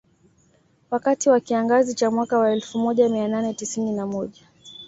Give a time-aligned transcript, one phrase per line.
[0.91, 4.43] Wakati wa kiangazi cha mwaka wa elfu moja mia nane tisini na moja